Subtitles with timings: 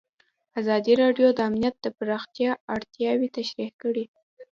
[0.59, 4.05] ازادي راډیو د امنیت د پراختیا اړتیاوې تشریح کړي.